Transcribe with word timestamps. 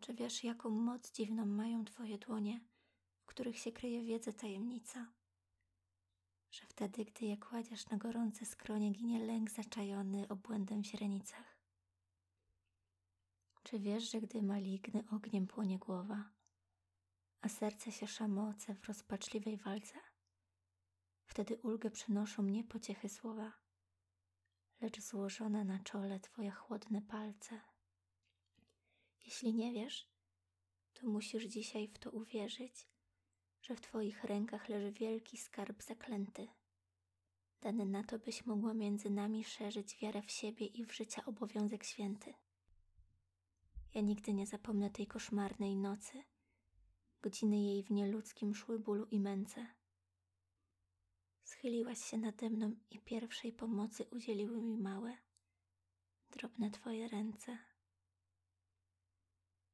Czy 0.00 0.14
wiesz, 0.14 0.44
jaką 0.44 0.70
moc 0.70 1.12
dziwną 1.12 1.46
mają 1.46 1.84
Twoje 1.84 2.18
dłonie, 2.18 2.60
w 3.22 3.26
których 3.26 3.58
się 3.58 3.72
kryje 3.72 4.04
wiedza 4.04 4.32
tajemnica? 4.32 5.12
Że 6.50 6.66
wtedy, 6.66 7.04
gdy 7.04 7.26
je 7.26 7.36
kładziesz 7.36 7.86
na 7.86 7.96
gorące 7.96 8.46
skronie, 8.46 8.90
ginie 8.90 9.24
lęk 9.24 9.50
zaczajony 9.50 10.28
obłędem 10.28 10.82
w 10.82 10.86
źrenicach. 10.86 11.60
Czy 13.62 13.78
wiesz, 13.78 14.10
że 14.10 14.20
gdy 14.20 14.42
maligny 14.42 15.04
ogniem 15.10 15.46
płonie 15.46 15.78
głowa, 15.78 16.30
a 17.40 17.48
serce 17.48 17.92
się 17.92 18.06
szamoce 18.06 18.74
w 18.74 18.84
rozpaczliwej 18.84 19.56
walce, 19.56 19.94
wtedy 21.26 21.56
ulgę 21.56 21.90
przynoszą 21.90 22.42
nie 22.42 22.64
pociechy 22.64 23.08
słowa, 23.08 23.52
lecz 24.80 25.00
złożone 25.00 25.64
na 25.64 25.78
czole 25.78 26.20
Twoje 26.20 26.50
chłodne 26.50 27.02
palce. 27.02 27.60
Jeśli 29.30 29.54
nie 29.54 29.72
wiesz, 29.72 30.08
to 30.92 31.08
musisz 31.08 31.44
dzisiaj 31.44 31.88
w 31.88 31.98
to 31.98 32.10
uwierzyć, 32.10 32.88
że 33.62 33.76
w 33.76 33.80
Twoich 33.80 34.24
rękach 34.24 34.68
leży 34.68 34.92
wielki 34.92 35.38
skarb 35.38 35.82
zaklęty, 35.82 36.48
dany 37.60 37.86
na 37.86 38.04
to, 38.04 38.18
byś 38.18 38.46
mogła 38.46 38.74
między 38.74 39.10
nami 39.10 39.44
szerzyć 39.44 39.96
wiarę 39.96 40.22
w 40.22 40.30
siebie 40.30 40.66
i 40.66 40.84
w 40.84 40.92
życia 40.92 41.24
obowiązek 41.24 41.84
święty. 41.84 42.34
Ja 43.94 44.00
nigdy 44.00 44.32
nie 44.32 44.46
zapomnę 44.46 44.90
tej 44.90 45.06
koszmarnej 45.06 45.76
nocy, 45.76 46.22
godziny 47.22 47.56
jej 47.56 47.82
w 47.82 47.90
nieludzkim 47.90 48.54
szły 48.54 48.78
bólu 48.78 49.06
i 49.06 49.20
męce. 49.20 49.66
Schyliłaś 51.42 52.04
się 52.04 52.18
nade 52.18 52.50
mną 52.50 52.76
i 52.90 52.98
pierwszej 52.98 53.52
pomocy 53.52 54.04
udzieliły 54.10 54.62
mi 54.62 54.78
małe, 54.78 55.16
drobne 56.30 56.70
Twoje 56.70 57.08
ręce. 57.08 57.69